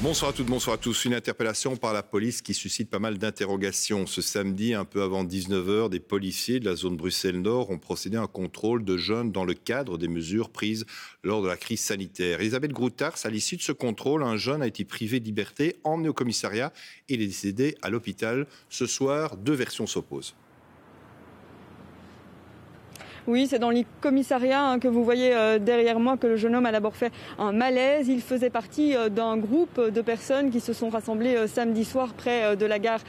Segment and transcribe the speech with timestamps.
[0.00, 1.06] Bonsoir à toutes, bonsoir à tous.
[1.06, 4.06] Une interpellation par la police qui suscite pas mal d'interrogations.
[4.06, 8.22] Ce samedi, un peu avant 19h, des policiers de la zone Bruxelles-Nord ont procédé à
[8.22, 10.86] un contrôle de jeunes dans le cadre des mesures prises
[11.24, 12.40] lors de la crise sanitaire.
[12.40, 16.08] Elisabeth Groutars, à l'issue de ce contrôle, un jeune a été privé de liberté, emmené
[16.08, 16.72] au commissariat
[17.08, 18.46] et il est décédé à l'hôpital.
[18.68, 20.36] Ce soir, deux versions s'opposent.
[23.28, 26.54] Oui, c'est dans le commissariat hein, que vous voyez euh, derrière moi que le jeune
[26.54, 28.08] homme a d'abord fait un malaise.
[28.08, 32.14] Il faisait partie euh, d'un groupe de personnes qui se sont rassemblées euh, samedi soir
[32.14, 33.00] près de la gare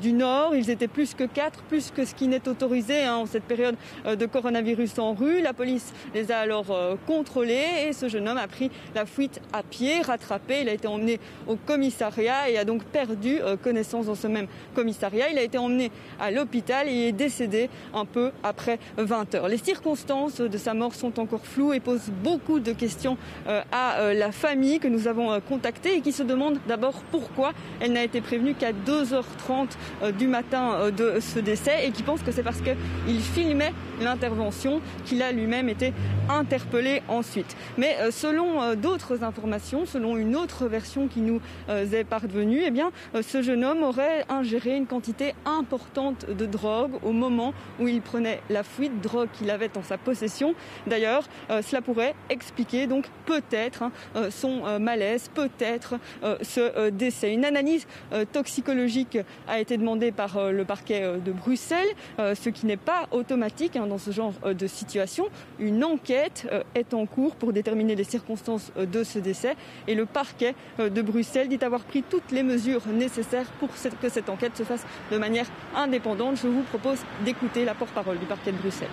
[0.00, 0.54] du Nord.
[0.54, 3.76] Ils étaient plus que quatre, plus que ce qui n'est autorisé hein, en cette période
[4.06, 5.42] de coronavirus en rue.
[5.42, 6.74] La police les a alors
[7.06, 10.60] contrôlés et ce jeune homme a pris la fuite à pied, rattrapé.
[10.62, 15.28] Il a été emmené au commissariat et a donc perdu connaissance dans ce même commissariat.
[15.30, 20.40] Il a été emmené à l'hôpital et est décédé un peu après 20 heures circonstances
[20.40, 23.16] de sa mort sont encore floues et posent beaucoup de questions
[23.48, 27.02] euh, à euh, la famille que nous avons euh, contactée et qui se demande d'abord
[27.10, 32.22] pourquoi elle n'a été prévenue qu'à 2h30 du matin de ce décès et qui pense
[32.22, 35.92] que c'est parce qu'il filmait l'intervention qu'il a lui-même été
[36.28, 37.56] interpellé ensuite.
[37.76, 43.42] Mais selon d'autres informations, selon une autre version qui nous est parvenue, eh bien, ce
[43.42, 48.62] jeune homme aurait ingéré une quantité importante de drogue au moment où il prenait la
[48.62, 50.54] fuite, drogue qu'il a avait en sa possession.
[50.86, 55.96] D'ailleurs, euh, cela pourrait expliquer donc peut-être hein, euh, son euh, malaise, peut-être
[56.42, 57.32] ce décès.
[57.32, 57.86] Une analyse
[58.32, 63.86] toxicologique a été demandée par le parquet de Bruxelles, ce qui n'est pas automatique hein,
[63.86, 65.26] dans ce genre de situation.
[65.58, 70.54] Une enquête est en cours pour déterminer les circonstances de ce décès et le parquet
[70.78, 74.84] de Bruxelles dit avoir pris toutes les mesures nécessaires pour que cette enquête se fasse
[75.10, 76.36] de manière indépendante.
[76.36, 78.88] Je vous propose d'écouter la porte-parole du parquet de Bruxelles.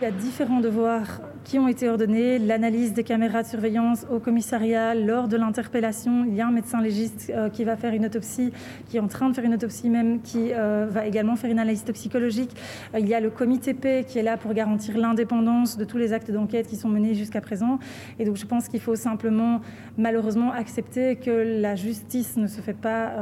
[0.00, 4.18] Il y a différents devoirs qui ont été ordonnés, l'analyse des caméras de surveillance au
[4.18, 6.24] commissariat lors de l'interpellation.
[6.24, 8.50] Il y a un médecin légiste euh, qui va faire une autopsie,
[8.88, 11.58] qui est en train de faire une autopsie même, qui euh, va également faire une
[11.58, 12.50] analyse toxicologique.
[12.94, 15.98] Euh, il y a le comité P qui est là pour garantir l'indépendance de tous
[15.98, 17.78] les actes d'enquête qui sont menés jusqu'à présent.
[18.18, 19.60] Et donc je pense qu'il faut simplement
[19.98, 23.12] malheureusement accepter que la justice ne se fait pas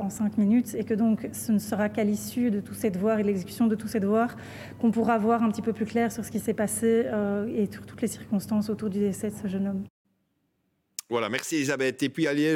[0.00, 3.18] en cinq minutes et que donc ce ne sera qu'à l'issue de tous ces devoirs
[3.18, 4.36] et l'exécution de tous ces devoirs
[4.80, 7.06] qu'on pourra voir un petit peu plus clair sur ce qui s'est passé
[7.70, 9.84] toutes les circonstances autour du décès de ce jeune homme.
[11.08, 12.02] Voilà, merci Elisabeth.
[12.04, 12.32] Et puis à